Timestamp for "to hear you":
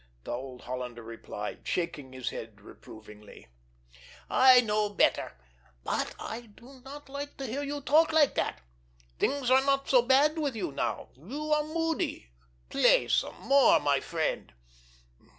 7.37-7.81